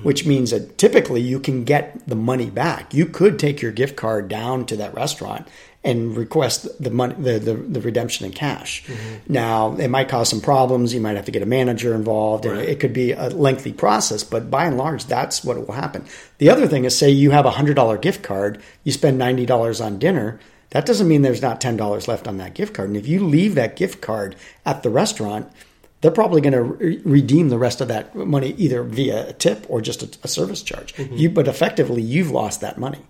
which 0.02 0.26
means 0.26 0.50
that 0.50 0.78
typically 0.78 1.20
you 1.20 1.40
can 1.40 1.64
get 1.64 2.06
the 2.06 2.14
money 2.16 2.50
back. 2.50 2.94
You 2.94 3.06
could 3.06 3.38
take 3.38 3.62
your 3.62 3.72
gift 3.72 3.96
card 3.96 4.28
down 4.28 4.66
to 4.66 4.76
that 4.76 4.94
restaurant 4.94 5.46
and 5.86 6.16
request 6.16 6.66
the 6.82 6.90
money, 6.90 7.14
the, 7.18 7.38
the, 7.38 7.54
the 7.54 7.80
redemption 7.80 8.24
in 8.24 8.32
cash. 8.32 8.84
Mm-hmm. 8.86 9.32
Now, 9.34 9.74
it 9.76 9.88
might 9.88 10.08
cause 10.08 10.30
some 10.30 10.40
problems. 10.40 10.94
You 10.94 11.00
might 11.00 11.16
have 11.16 11.26
to 11.26 11.30
get 11.30 11.42
a 11.42 11.46
manager 11.46 11.94
involved, 11.94 12.46
and 12.46 12.56
Right. 12.56 12.68
it 12.68 12.80
could 12.80 12.94
be 12.94 13.12
a 13.12 13.28
lengthy 13.28 13.72
process. 13.74 14.24
But 14.24 14.50
by 14.50 14.64
and 14.64 14.78
large, 14.78 15.04
that's 15.04 15.44
what 15.44 15.58
will 15.58 15.74
happen. 15.74 16.06
The 16.38 16.48
other 16.48 16.66
thing 16.66 16.86
is, 16.86 16.96
say 16.96 17.10
you 17.10 17.32
have 17.32 17.44
a 17.44 17.50
hundred 17.50 17.74
dollar 17.74 17.98
gift 17.98 18.22
card, 18.22 18.62
you 18.82 18.92
spend 18.92 19.18
ninety 19.18 19.44
dollars 19.44 19.80
on 19.80 19.98
dinner. 19.98 20.40
That 20.70 20.86
doesn't 20.86 21.06
mean 21.06 21.20
there's 21.20 21.42
not 21.42 21.60
ten 21.60 21.76
dollars 21.76 22.08
left 22.08 22.26
on 22.26 22.38
that 22.38 22.54
gift 22.54 22.72
card. 22.72 22.88
And 22.88 22.96
if 22.96 23.06
you 23.06 23.22
leave 23.24 23.54
that 23.54 23.76
gift 23.76 24.00
card 24.00 24.36
at 24.64 24.82
the 24.82 24.90
restaurant, 24.90 25.52
they're 26.04 26.10
probably 26.10 26.42
going 26.42 26.52
to 26.52 26.62
re- 26.62 27.00
redeem 27.02 27.48
the 27.48 27.56
rest 27.56 27.80
of 27.80 27.88
that 27.88 28.14
money 28.14 28.50
either 28.58 28.82
via 28.82 29.30
a 29.30 29.32
tip 29.32 29.64
or 29.70 29.80
just 29.80 30.02
a, 30.02 30.18
a 30.22 30.28
service 30.28 30.62
charge. 30.62 30.94
Mm-hmm. 30.96 31.16
You, 31.16 31.30
but 31.30 31.48
effectively, 31.48 32.02
you've 32.02 32.30
lost 32.30 32.60
that 32.60 32.76
money. 32.76 33.00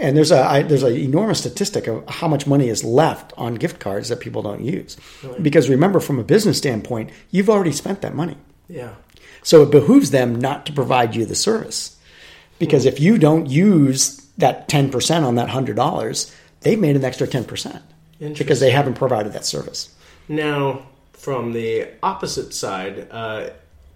And 0.00 0.16
there's 0.16 0.32
a 0.32 0.40
I, 0.40 0.62
there's 0.62 0.82
an 0.82 0.96
enormous 0.96 1.38
statistic 1.38 1.86
of 1.86 2.04
how 2.08 2.26
much 2.26 2.44
money 2.44 2.68
is 2.68 2.82
left 2.82 3.32
on 3.36 3.54
gift 3.54 3.78
cards 3.78 4.08
that 4.08 4.18
people 4.18 4.42
don't 4.42 4.64
use. 4.64 4.96
Because 5.40 5.68
remember, 5.68 6.00
from 6.00 6.18
a 6.18 6.24
business 6.24 6.58
standpoint, 6.58 7.10
you've 7.30 7.48
already 7.48 7.70
spent 7.70 8.00
that 8.00 8.16
money. 8.16 8.36
Yeah. 8.68 8.94
So 9.44 9.62
it 9.62 9.70
behooves 9.70 10.10
them 10.10 10.34
not 10.34 10.66
to 10.66 10.72
provide 10.72 11.14
you 11.14 11.26
the 11.26 11.36
service. 11.36 11.96
Because 12.58 12.82
hmm. 12.82 12.88
if 12.88 12.98
you 12.98 13.16
don't 13.16 13.46
use 13.46 14.16
that 14.38 14.68
10% 14.68 15.22
on 15.22 15.36
that 15.36 15.50
$100, 15.50 16.34
they've 16.62 16.80
made 16.80 16.96
an 16.96 17.04
extra 17.04 17.28
10% 17.28 17.80
because 18.36 18.58
they 18.58 18.72
haven't 18.72 18.94
provided 18.94 19.34
that 19.34 19.46
service. 19.46 19.94
Now, 20.26 20.84
from 21.24 21.54
the 21.54 21.88
opposite 22.02 22.52
side, 22.52 23.08
uh, 23.10 23.48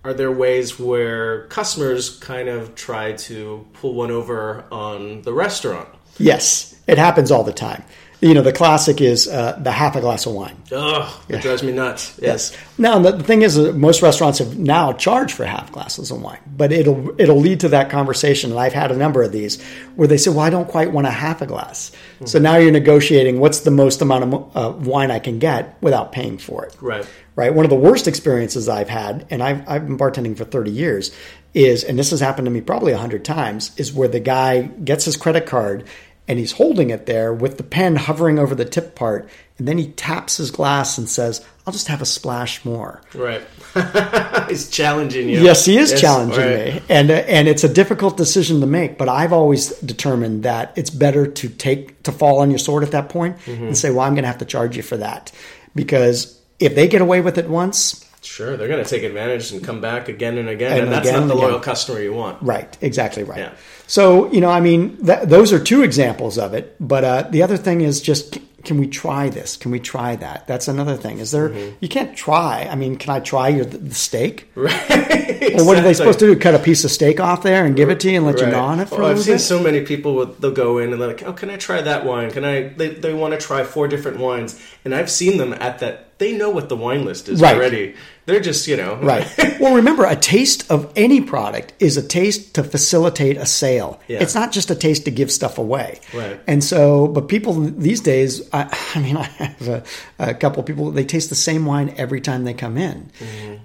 are 0.03 0.15
there 0.15 0.33
ways 0.33 0.79
where 0.79 1.47
customers 1.49 2.19
kind 2.21 2.49
of 2.49 2.75
try 2.75 3.13
to 3.13 3.67
pull 3.75 3.93
one 3.93 4.11
over 4.11 4.65
on 4.73 5.21
the 5.23 5.33
restaurant? 5.35 5.91
Yes, 6.17 6.75
it 6.87 6.97
happens 6.97 7.31
all 7.31 7.45
the 7.45 7.53
time. 7.53 7.85
You 8.21 8.35
know, 8.35 8.43
the 8.43 8.53
classic 8.53 9.01
is 9.01 9.29
uh, 9.29 9.59
the 9.61 9.71
half 9.71 9.95
a 9.95 10.01
glass 10.01 10.27
of 10.27 10.33
wine. 10.33 10.57
Ugh, 10.73 11.23
it 11.29 11.41
drives 11.41 11.63
me 11.63 11.71
nuts. 11.71 12.19
Yes. 12.21 12.57
Now 12.77 12.99
the, 12.99 13.23
thing 13.23 13.43
is, 13.43 13.55
that 13.55 13.77
most 13.77 14.03
restaurants 14.03 14.41
have 14.41 14.59
now 14.59 14.93
charged 14.93 15.35
for 15.35 15.45
half 15.45 15.71
glasses 15.71 16.11
of 16.11 16.21
wine, 16.21 16.41
but 16.47 16.73
it'll 16.73 17.21
it'll 17.21 17.39
lead 17.39 17.61
to 17.61 17.69
that 17.71 17.91
conversation. 17.91 18.51
And 18.51 18.59
I've 18.59 18.73
had 18.73 18.91
a 18.91 18.97
number 18.97 19.23
of 19.23 19.31
these 19.31 19.63
where 19.95 20.09
they 20.09 20.17
say, 20.17 20.31
"Well, 20.31 20.41
I 20.41 20.51
don't 20.51 20.69
quite 20.69 20.91
want 20.91 21.07
a 21.07 21.11
half 21.11 21.43
a 21.43 21.47
glass." 21.47 21.93
So 22.25 22.41
now 22.41 22.57
you're 22.57 22.73
negotiating 22.73 23.39
what's 23.39 23.61
the 23.61 23.71
most 23.71 24.03
amount 24.03 24.35
of 24.35 24.57
uh, 24.57 24.71
wine 24.79 25.13
I 25.13 25.21
can 25.21 25.39
get 25.39 25.81
without 25.81 26.11
paying 26.11 26.39
for 26.39 26.65
it. 26.65 26.77
Right. 26.81 27.07
Right. 27.37 27.55
One 27.55 27.65
of 27.65 27.71
the 27.71 27.77
worst 27.77 28.09
experiences 28.09 28.69
I've 28.69 28.89
had, 28.89 29.25
and 29.31 29.41
I've, 29.45 29.69
I've 29.69 29.87
been 29.87 29.97
bartending 29.97 30.37
for 30.37 30.45
30 30.45 30.73
years, 30.73 31.13
is, 31.55 31.85
and 31.85 31.97
this 31.97 32.11
has 32.11 32.19
happened 32.19 32.47
to 32.47 32.51
me 32.51 32.61
probably 32.61 32.91
100 32.91 33.25
times, 33.25 33.71
is 33.77 33.93
where 33.93 34.09
the 34.09 34.19
guy 34.19 34.63
gets 34.63 35.05
his 35.05 35.17
credit 35.17 35.47
card 35.47 35.87
and 36.29 36.39
he's 36.39 36.53
holding 36.53 36.91
it 36.91 37.07
there 37.07 37.33
with 37.33 37.57
the 37.57 37.63
pen 37.65 37.97
hovering 37.97 38.39
over 38.39 38.55
the 38.55 38.65
tip 38.67 38.95
part, 38.95 39.29
and 39.59 39.67
then 39.67 39.79
he 39.79 39.89
taps 39.89 40.37
his 40.37 40.51
glass 40.53 40.99
and 40.99 41.09
says, 41.09 41.45
I'll 41.67 41.73
just 41.73 41.89
have 41.89 42.01
a 42.03 42.07
splash 42.07 42.65
more. 42.65 43.01
Right. 43.15 43.43
He's 44.49 44.71
challenging 44.71 45.29
you. 45.29 45.43
Yes, 45.43 45.65
he 45.67 45.77
is 45.77 45.91
Yes, 45.91 46.01
challenging 46.01 46.39
right. 46.41 46.75
me, 46.77 46.83
and 46.89 47.11
uh, 47.11 47.15
and 47.15 47.47
it's 47.49 47.65
a 47.65 47.69
difficult 47.69 48.17
decision 48.17 48.61
to 48.61 48.67
make. 48.67 48.97
But 48.97 49.09
I've 49.11 49.33
always 49.33 49.71
determined 49.81 50.45
that 50.45 50.73
it's 50.77 50.89
better 50.91 51.27
to 51.27 51.49
take 51.51 52.03
to 52.05 52.13
fall 52.13 52.39
on 52.39 52.51
your 52.51 52.59
sword 52.59 52.83
at 52.85 52.93
that 52.93 53.09
point 53.11 53.37
Mm-hmm. 53.41 53.65
and 53.67 53.77
say, 53.77 53.91
"Well, 53.91 54.01
I'm 54.01 54.15
going 54.15 54.23
to 54.25 54.29
have 54.29 54.39
to 54.39 54.47
charge 54.47 54.77
you 54.77 54.83
for 54.83 54.97
that," 54.97 55.31
because 55.75 56.41
if 56.59 56.75
they 56.75 56.89
get 56.89 57.03
away 57.03 57.21
with 57.21 57.37
it 57.37 57.49
once, 57.51 58.05
Sure, 58.29 58.57
they're 58.57 58.69
going 58.69 58.85
to 58.85 58.89
take 58.89 59.03
advantage 59.05 59.53
and 59.53 59.65
come 59.65 59.81
back 59.81 60.09
again 60.09 60.37
and 60.39 60.49
again, 60.49 60.73
And 60.73 60.83
and, 60.83 60.93
that's 60.93 61.09
again 61.09 61.21
not 61.23 61.29
the 61.29 61.35
again. 61.35 61.49
loyal 61.51 61.61
customer 61.61 61.99
you 62.01 62.13
want. 62.13 62.41
Right, 62.43 62.77
exactly 62.83 63.25
right. 63.25 63.39
Yeah. 63.39 63.53
So, 63.87 64.31
you 64.31 64.41
know, 64.43 64.51
I 64.51 64.61
mean, 64.61 64.99
th- 65.05 65.23
those 65.25 65.53
are 65.53 65.59
two 65.59 65.83
examples 65.83 66.37
of 66.39 66.53
it. 66.53 66.77
But 66.79 67.05
uh, 67.05 67.23
the 67.31 67.43
other 67.43 67.57
thing 67.57 67.81
is 67.81 68.01
just, 68.03 68.39
can 68.65 68.79
we 68.79 68.87
try 68.87 69.31
this? 69.31 69.57
Can 69.57 69.71
we 69.71 69.81
try 69.81 70.15
that? 70.17 70.47
That's 70.47 70.69
another 70.69 70.97
thing. 70.97 71.21
Is 71.21 71.31
there, 71.31 71.49
Mm-hmm. 71.49 71.77
you 71.81 71.89
can't 71.89 72.15
try. 72.15 72.69
I 72.71 72.75
mean, 72.75 72.97
can 72.97 73.15
I 73.15 73.21
try 73.21 73.49
your 73.49 73.65
the 73.65 73.95
steak? 73.95 74.51
Right. 74.57 75.55
Well, 75.55 75.67
what 75.67 75.79
are 75.79 75.83
they 75.83 75.95
supposed 75.95 76.19
to 76.19 76.27
do? 76.27 76.39
Cut 76.39 76.55
a 76.55 76.59
piece 76.59 76.85
of 76.85 76.91
steak 76.91 77.21
off 77.21 77.43
there 77.43 77.65
and 77.65 77.75
give 77.75 77.89
it 77.91 78.01
to 78.01 78.11
you 78.11 78.19
and 78.19 78.27
let 78.27 78.39
you 78.39 78.45
Right. 78.45 78.53
gnaw 78.53 78.67
on 78.67 78.81
it 78.81 78.89
for 78.89 79.03
Oh, 79.03 79.07
a 79.07 79.11
I've 79.13 79.21
seen 79.21 79.35
bit? 79.35 79.41
so 79.41 79.63
many 79.63 79.81
people 79.83 80.15
with 80.15 80.39
they'll 80.41 80.51
go 80.53 80.79
in 80.79 80.93
and 80.93 81.01
they're 81.01 81.09
like, 81.09 81.23
"Oh, 81.23 81.33
can 81.33 81.49
I 81.51 81.57
try 81.57 81.81
that 81.81 82.05
wine? 82.05 82.31
Can 82.31 82.45
I?" 82.45 82.69
They, 82.69 82.89
they 82.91 83.15
want 83.15 83.33
to 83.35 83.41
try 83.41 83.65
four 83.65 83.89
different 83.89 84.19
wines, 84.19 84.61
and 84.85 84.95
I've 84.95 85.11
seen 85.11 85.39
them 85.39 85.55
at 85.55 85.79
that 85.79 86.08
they 86.19 86.37
know 86.37 86.51
what 86.51 86.69
the 86.69 86.77
wine 86.77 87.05
list 87.05 87.29
is 87.29 87.41
Right. 87.41 87.57
already. 87.57 87.95
They're 88.27 88.41
just 88.41 88.67
you 88.67 88.77
know 88.77 88.97
Right. 88.97 89.27
well, 89.61 89.75
remember, 89.75 90.05
a 90.05 90.17
taste 90.17 90.71
of 90.71 90.93
any 90.97 91.21
product 91.21 91.73
is 91.81 91.97
a 91.97 92.03
taste 92.03 92.55
to 92.55 92.63
facilitate 92.65 93.37
a 93.37 93.47
sale. 93.47 94.01
Yeah. 94.09 94.19
It's 94.21 94.35
not 94.35 94.53
just 94.53 94.71
a 94.71 94.75
taste 94.75 95.05
to 95.07 95.11
give 95.11 95.31
stuff 95.33 95.59
away. 95.59 96.01
Right. 96.13 96.39
And 96.47 96.63
so, 96.63 97.07
but 97.09 97.29
people 97.29 97.55
these 97.55 98.01
days, 98.01 98.43
I, 98.53 98.69
I 98.95 98.99
mean, 99.01 99.17
I 99.17 99.23
have 99.25 99.69
a, 99.69 99.83
a 100.19 100.35
couple 100.35 100.61
of 100.61 100.67
people, 100.67 100.91
they 100.91 101.05
taste 101.05 101.29
the 101.31 101.35
same 101.37 101.65
wine 101.67 101.95
every 101.97 102.21
time 102.21 102.45
they 102.45 102.55
come 102.55 102.77
in. 102.77 103.11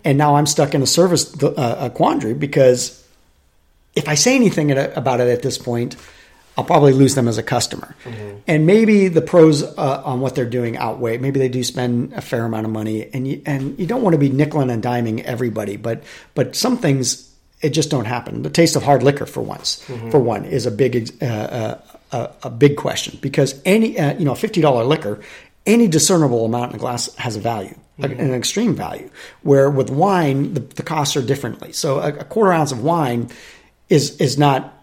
And 0.06 0.18
now 0.18 0.36
I'm 0.36 0.46
stuck 0.46 0.74
in 0.74 0.82
a 0.82 0.88
service 0.88 1.34
uh, 1.44 1.78
a 1.80 1.90
quandary 1.90 2.34
because 2.34 3.04
if 3.96 4.08
I 4.08 4.16
say 4.16 4.36
anything 4.36 4.72
about 4.72 5.20
it 5.20 5.28
at 5.28 5.42
this 5.42 5.58
point, 5.58 5.96
I'll 6.58 6.64
probably 6.64 6.94
lose 6.94 7.16
them 7.16 7.28
as 7.28 7.38
a 7.38 7.44
customer. 7.44 7.96
And 8.48 8.66
maybe 8.68 9.08
the 9.08 9.22
pros 9.22 9.64
uh, 9.64 10.02
on 10.06 10.22
what 10.22 10.36
they're 10.36 10.46
doing 10.46 10.78
outweigh. 10.78 11.18
Maybe 11.18 11.40
they 11.40 11.50
do 11.50 11.64
spend 11.64 12.14
a 12.14 12.22
fair 12.22 12.46
amount 12.46 12.66
of 12.66 12.72
money, 12.72 13.10
and 13.14 13.28
you 13.28 13.42
and 13.46 13.80
you 13.80 13.88
don't 13.88 14.02
want 14.04 14.14
to 14.14 14.20
be 14.20 14.30
nickeling 14.30 14.72
and 14.72 14.84
diming 14.84 15.24
everybody, 15.24 15.78
but 15.78 16.04
but 16.36 16.56
some 16.56 16.78
things 16.78 17.34
it 17.62 17.70
just 17.70 17.90
don't 17.90 18.06
happen. 18.06 18.44
The 18.44 18.50
taste 18.50 18.76
of 18.76 18.84
hard 18.84 19.04
liquor, 19.04 19.26
for 19.26 19.42
once, 19.42 19.82
for 20.12 20.20
one, 20.20 20.46
is 20.46 20.66
a 20.66 20.72
big 20.72 21.10
uh, 21.22 21.26
uh, 21.26 21.82
a, 22.12 22.30
a 22.44 22.50
big 22.50 22.76
question 22.76 23.18
because 23.22 23.60
any 23.66 23.98
uh, 23.98 24.14
you 24.20 24.26
know 24.26 24.36
fifty 24.36 24.62
dollar 24.62 24.84
liquor, 24.84 25.22
any 25.66 25.88
discernible 25.88 26.46
amount 26.46 26.72
in 26.72 26.76
a 26.76 26.80
glass 26.80 27.16
has 27.16 27.36
a 27.36 27.40
value. 27.40 27.76
An 28.20 28.34
extreme 28.34 28.76
value, 28.76 29.10
where 29.44 29.70
with 29.70 29.92
wine 29.92 30.56
the, 30.56 30.60
the 30.60 30.84
costs 30.84 31.16
are 31.16 31.22
differently. 31.22 31.72
So 31.74 32.00
a, 32.00 32.10
a 32.10 32.24
quarter 32.24 32.52
ounce 32.52 32.72
of 32.72 32.84
wine 32.84 33.30
is 33.88 34.20
is 34.20 34.38
not 34.38 34.74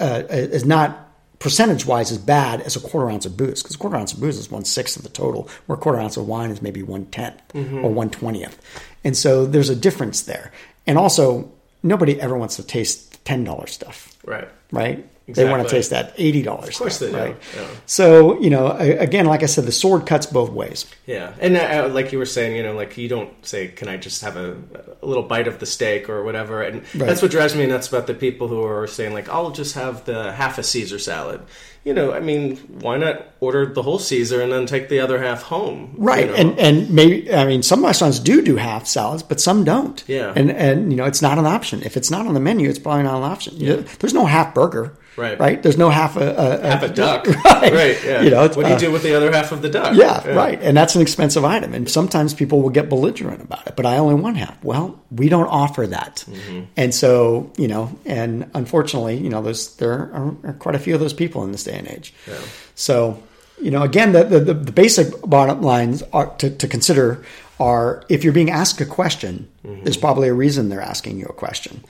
uh, 0.00 0.22
is 0.28 0.64
not 0.64 1.03
percentage 1.44 1.84
wise 1.84 2.10
as 2.10 2.16
bad 2.16 2.62
as 2.62 2.74
a 2.74 2.80
quarter 2.80 3.10
ounce 3.10 3.26
of 3.26 3.36
booze 3.36 3.62
because 3.62 3.76
a 3.76 3.78
quarter 3.78 3.96
ounce 3.96 4.14
of 4.14 4.18
booze 4.18 4.38
is 4.38 4.50
one 4.50 4.64
sixth 4.64 4.96
of 4.96 5.02
the 5.02 5.10
total, 5.10 5.46
where 5.66 5.76
a 5.76 5.80
quarter 5.80 6.00
ounce 6.00 6.16
of 6.16 6.26
wine 6.26 6.50
is 6.50 6.62
maybe 6.62 6.82
one 6.82 7.02
or 7.02 7.04
mm-hmm. 7.52 7.84
one 7.84 8.08
twentieth, 8.08 8.58
and 9.04 9.14
so 9.14 9.44
there's 9.44 9.68
a 9.68 9.76
difference 9.76 10.22
there. 10.22 10.52
And 10.86 10.96
also, 10.96 11.52
nobody 11.82 12.18
ever 12.18 12.34
wants 12.34 12.56
to 12.56 12.62
taste 12.62 13.22
ten 13.26 13.44
dollars 13.44 13.72
stuff, 13.72 14.16
right. 14.24 14.48
right? 14.72 15.06
They 15.26 15.48
want 15.48 15.66
to 15.66 15.74
taste 15.74 15.88
that 15.90 16.12
eighty 16.18 16.42
dollars. 16.42 16.68
Of 16.68 16.74
course 16.76 16.98
they 16.98 17.10
do, 17.10 17.16
right? 17.16 17.36
yeah. 17.56 17.66
So 17.86 18.38
you 18.40 18.50
know, 18.50 18.68
again, 18.72 19.24
like 19.24 19.42
I 19.42 19.46
said, 19.46 19.64
the 19.64 19.72
sword 19.72 20.04
cuts 20.06 20.26
both 20.26 20.50
ways. 20.50 20.84
Yeah, 21.06 21.32
and 21.40 21.56
uh, 21.56 21.88
like 21.90 22.12
you 22.12 22.18
were 22.18 22.26
saying, 22.26 22.56
you 22.56 22.62
know, 22.62 22.74
like 22.74 22.98
you 22.98 23.08
don't 23.08 23.32
say, 23.44 23.68
"Can 23.68 23.88
I 23.88 23.96
just 23.96 24.20
have 24.22 24.36
a, 24.36 24.54
a 25.02 25.06
little 25.06 25.22
bite 25.22 25.48
of 25.48 25.60
the 25.60 25.66
steak 25.66 26.10
or 26.10 26.22
whatever?" 26.24 26.62
And 26.62 26.82
Right. 26.94 27.06
that's 27.08 27.22
what 27.22 27.30
drives 27.30 27.54
me 27.54 27.64
nuts 27.66 27.88
about 27.88 28.06
the 28.06 28.12
people 28.12 28.48
who 28.48 28.62
are 28.64 28.86
saying, 28.86 29.14
like, 29.14 29.30
"I'll 29.30 29.50
just 29.50 29.74
have 29.76 30.04
the 30.04 30.30
half 30.32 30.58
a 30.58 30.62
Caesar 30.62 30.98
salad." 30.98 31.40
You 31.84 31.92
know, 31.94 32.12
I 32.12 32.20
mean, 32.20 32.56
why 32.80 32.96
not 32.98 33.26
order 33.40 33.66
the 33.66 33.82
whole 33.82 33.98
Caesar 33.98 34.40
and 34.42 34.50
then 34.52 34.64
take 34.66 34.88
the 34.90 35.00
other 35.00 35.18
half 35.22 35.42
home? 35.42 35.94
Right, 35.96 36.26
you 36.26 36.32
know? 36.32 36.36
and 36.36 36.58
and 36.58 36.90
maybe 36.90 37.32
I 37.32 37.46
mean 37.46 37.62
some 37.62 37.82
restaurants 37.82 38.18
do 38.18 38.42
do 38.42 38.56
half 38.56 38.86
salads, 38.86 39.22
but 39.22 39.40
some 39.40 39.64
don't. 39.64 40.02
Yeah. 40.06 40.32
and 40.36 40.50
and 40.50 40.90
you 40.92 40.96
know 40.98 41.04
it's 41.06 41.22
not 41.22 41.38
an 41.38 41.46
option. 41.46 41.82
If 41.82 41.96
it's 41.96 42.10
not 42.10 42.26
on 42.26 42.34
the 42.34 42.40
menu, 42.40 42.68
it's 42.68 42.78
probably 42.78 43.04
not 43.04 43.16
an 43.16 43.22
option. 43.30 43.56
You- 43.56 43.84
There's 44.00 44.12
no 44.14 44.26
half 44.26 44.52
burger. 44.54 44.92
Right. 45.16 45.38
right. 45.38 45.62
There's 45.62 45.76
no 45.78 45.90
half 45.90 46.16
a, 46.16 46.34
a 46.34 46.66
half 46.66 46.82
a 46.82 46.88
duck, 46.88 47.26
Right. 47.44 48.02
Yeah. 48.04 48.22
You 48.22 48.30
know, 48.30 48.42
what 48.42 48.54
do 48.54 48.68
you 48.68 48.74
uh, 48.74 48.78
do 48.78 48.90
with 48.90 49.02
the 49.02 49.14
other 49.14 49.30
half 49.32 49.52
of 49.52 49.62
the 49.62 49.68
duck? 49.68 49.94
Yeah, 49.96 50.26
right. 50.28 50.60
And 50.60 50.76
that's 50.76 50.94
an 50.94 51.02
expensive 51.02 51.44
item. 51.44 51.72
And 51.74 51.88
sometimes 51.88 52.34
people 52.34 52.62
will 52.62 52.70
get 52.70 52.88
belligerent 52.88 53.40
about 53.42 53.66
it, 53.66 53.76
but 53.76 53.86
I 53.86 53.98
only 53.98 54.14
want 54.16 54.36
half. 54.36 54.62
Well, 54.64 55.00
we 55.10 55.28
don't 55.28 55.46
offer 55.46 55.86
that. 55.86 56.24
Mm-hmm. 56.28 56.64
And 56.76 56.94
so, 56.94 57.52
you 57.56 57.68
know, 57.68 57.96
and 58.04 58.50
unfortunately, 58.54 59.16
you 59.18 59.30
know, 59.30 59.40
there's, 59.42 59.76
there 59.76 59.92
are, 59.92 60.34
are 60.44 60.52
quite 60.54 60.74
a 60.74 60.78
few 60.80 60.94
of 60.94 61.00
those 61.00 61.14
people 61.14 61.44
in 61.44 61.52
this 61.52 61.64
day 61.64 61.78
and 61.78 61.86
age. 61.88 62.12
Yeah. 62.26 62.38
So, 62.74 63.22
you 63.62 63.70
know, 63.70 63.82
again, 63.82 64.12
the, 64.12 64.24
the, 64.24 64.40
the 64.40 64.72
basic 64.72 65.20
bottom 65.22 65.62
lines 65.62 66.02
are 66.12 66.26
to, 66.38 66.50
to 66.50 66.66
consider 66.68 67.24
are 67.60 68.02
if 68.08 68.24
you're 68.24 68.32
being 68.32 68.50
asked 68.50 68.80
a 68.80 68.86
question, 68.86 69.48
Mm-hmm. 69.64 69.84
there's 69.84 69.96
probably 69.96 70.28
a 70.28 70.34
reason 70.34 70.68
they're 70.68 70.82
asking 70.82 71.18
you 71.18 71.24
a 71.24 71.32
question. 71.32 71.82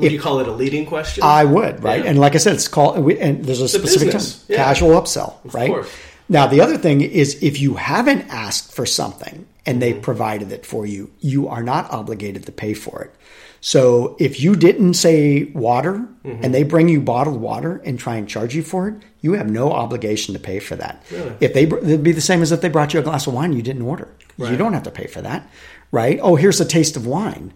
Would 0.00 0.12
you 0.12 0.20
call 0.20 0.40
it 0.40 0.48
a 0.48 0.52
leading 0.52 0.86
question? 0.86 1.22
I 1.24 1.44
would, 1.44 1.82
right? 1.82 2.02
Yeah. 2.04 2.10
And 2.10 2.18
like 2.18 2.34
I 2.34 2.38
said, 2.38 2.54
it's 2.54 2.68
called, 2.68 2.96
and 3.10 3.44
there's 3.44 3.60
a 3.60 3.68
specific 3.68 4.10
term, 4.12 4.22
yeah. 4.48 4.56
casual 4.56 4.90
upsell, 5.00 5.34
right? 5.54 5.70
course. 5.70 5.90
Now, 6.28 6.46
the 6.46 6.60
other 6.60 6.78
thing 6.78 7.00
is 7.00 7.42
if 7.42 7.60
you 7.60 7.74
haven't 7.74 8.22
asked 8.30 8.72
for 8.72 8.86
something 8.86 9.46
and 9.66 9.82
they 9.82 9.92
Mm-hmm. 9.92 10.00
provided 10.02 10.52
it 10.52 10.64
for 10.64 10.86
you, 10.86 11.10
you 11.20 11.48
are 11.48 11.62
not 11.62 11.90
obligated 11.90 12.46
to 12.46 12.52
pay 12.52 12.72
for 12.74 13.02
it. 13.02 13.14
So 13.62 14.16
if 14.18 14.40
you 14.40 14.56
didn't 14.56 14.94
say 14.94 15.44
water 15.54 16.06
Mm-hmm. 16.24 16.44
and 16.44 16.54
they 16.54 16.62
bring 16.64 16.88
you 16.88 17.00
bottled 17.00 17.40
water 17.40 17.80
and 17.84 17.98
try 17.98 18.16
and 18.16 18.28
charge 18.28 18.54
you 18.54 18.62
for 18.62 18.88
it, 18.88 18.94
you 19.22 19.32
have 19.32 19.50
no 19.50 19.72
obligation 19.72 20.34
to 20.34 20.40
pay 20.40 20.58
for 20.60 20.76
that. 20.76 21.02
Really? 21.10 21.34
If 21.40 21.54
they, 21.54 21.62
it'd 21.64 22.02
be 22.04 22.12
the 22.12 22.20
same 22.20 22.42
as 22.42 22.52
if 22.52 22.60
they 22.60 22.68
brought 22.68 22.92
you 22.94 23.00
a 23.00 23.02
glass 23.02 23.26
of 23.26 23.32
wine 23.34 23.52
you 23.54 23.62
didn't 23.62 23.82
order. 23.82 24.08
You 24.38 24.56
don't 24.56 24.72
have 24.74 24.82
to 24.84 24.90
pay 24.90 25.06
for 25.06 25.20
that, 25.22 25.48
right? 25.92 26.18
Oh, 26.22 26.36
here's 26.36 26.60
a 26.60 26.64
taste 26.64 26.96
of 26.96 27.06
wine. 27.06 27.52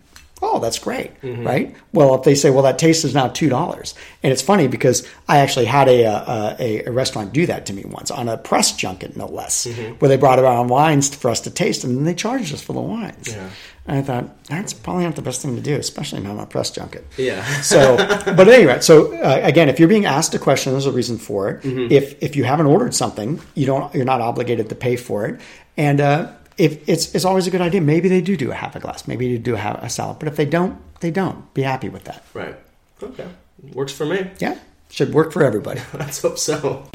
Oh, 0.46 0.58
that's 0.60 0.78
great, 0.78 1.10
Mm-hmm. 1.22 1.46
right? 1.46 1.74
Well, 1.92 2.14
if 2.14 2.22
they 2.22 2.34
say, 2.34 2.50
well, 2.50 2.62
that 2.64 2.78
taste 2.78 3.04
is 3.04 3.14
now 3.14 3.28
two 3.28 3.48
dollars, 3.48 3.94
and 4.22 4.32
it's 4.32 4.42
funny 4.42 4.68
because 4.68 5.06
I 5.28 5.38
actually 5.38 5.64
had 5.66 5.88
a, 5.88 6.04
uh, 6.06 6.56
a 6.58 6.84
a 6.84 6.92
restaurant 6.92 7.32
do 7.32 7.46
that 7.46 7.66
to 7.66 7.72
me 7.72 7.84
once 7.86 8.10
on 8.10 8.28
a 8.28 8.36
press 8.36 8.76
junket, 8.76 9.16
no 9.16 9.26
less, 9.26 9.66
Mm-hmm. 9.66 9.94
where 9.98 10.08
they 10.08 10.16
brought 10.18 10.38
around 10.38 10.68
wines 10.68 11.14
for 11.14 11.30
us 11.30 11.40
to 11.42 11.50
taste, 11.50 11.84
and 11.84 11.96
then 11.96 12.04
they 12.04 12.14
charged 12.14 12.52
us 12.52 12.62
for 12.62 12.74
the 12.74 12.80
wines. 12.80 13.28
Yeah. 13.28 13.48
And 13.86 13.98
I 13.98 14.02
thought 14.02 14.44
that's 14.44 14.72
probably 14.72 15.04
not 15.04 15.14
the 15.16 15.20
best 15.22 15.42
thing 15.42 15.56
to 15.56 15.62
do, 15.62 15.74
especially 15.76 16.20
not 16.22 16.32
on 16.32 16.40
a 16.40 16.46
press 16.46 16.70
junket. 16.70 17.04
Yeah. 17.18 17.44
So, 17.60 17.96
but 17.98 18.48
anyway, 18.48 18.80
so 18.80 19.14
uh, 19.14 19.40
again, 19.42 19.68
if 19.68 19.78
you're 19.78 19.88
being 19.96 20.06
asked 20.06 20.34
a 20.34 20.38
question, 20.38 20.72
there's 20.72 20.86
a 20.86 20.92
reason 20.92 21.18
for 21.18 21.50
it. 21.50 21.62
Mm-hmm. 21.62 21.92
If 21.92 22.22
if 22.22 22.34
you 22.36 22.44
haven't 22.44 22.66
ordered 22.66 22.94
something, 22.94 23.40
you 23.54 23.66
don't 23.66 23.94
you're 23.94 24.06
not 24.06 24.20
obligated 24.20 24.68
to 24.70 24.74
pay 24.74 24.96
for 24.96 25.26
it. 25.26 25.40
And 25.76 26.00
uh, 26.00 26.32
if 26.58 26.88
it's 26.88 27.14
it's 27.14 27.24
always 27.24 27.46
a 27.46 27.50
good 27.50 27.60
idea. 27.60 27.80
Maybe 27.80 28.08
they 28.08 28.20
do 28.20 28.36
do 28.36 28.50
a 28.50 28.54
half 28.54 28.76
a 28.76 28.80
glass. 28.80 29.06
Maybe 29.08 29.32
they 29.32 29.38
do 29.38 29.54
have 29.54 29.82
a 29.82 29.88
salad. 29.88 30.18
But 30.18 30.28
if 30.28 30.36
they 30.36 30.46
don't, 30.46 30.80
they 31.00 31.10
don't. 31.10 31.52
Be 31.54 31.62
happy 31.62 31.88
with 31.88 32.04
that. 32.04 32.24
right. 32.34 32.56
Okay. 33.02 33.28
Works 33.72 33.92
for 33.92 34.06
me. 34.06 34.30
Yeah, 34.38 34.58
should 34.90 35.12
work 35.12 35.32
for 35.32 35.42
everybody. 35.42 35.80
Let's 35.94 36.20
hope 36.20 36.38
so. 36.38 36.86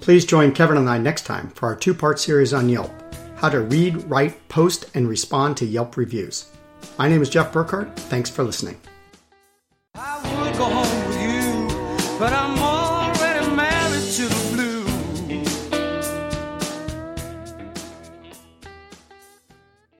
Please 0.00 0.24
join 0.24 0.52
Kevin 0.52 0.76
and 0.76 0.88
I 0.88 0.98
next 0.98 1.22
time 1.22 1.50
for 1.50 1.66
our 1.66 1.76
two 1.76 1.94
part 1.94 2.18
series 2.18 2.52
on 2.52 2.68
Yelp 2.68 2.90
how 3.40 3.48
to 3.48 3.60
read, 3.60 3.96
write, 4.10 4.48
post, 4.48 4.84
and 4.94 5.08
respond 5.08 5.56
to 5.56 5.64
Yelp 5.64 5.96
reviews. 5.96 6.50
My 6.98 7.08
name 7.08 7.22
is 7.22 7.30
Jeff 7.30 7.52
Burkhart. 7.52 7.96
Thanks 7.96 8.28
for 8.28 8.44
listening. 8.44 8.78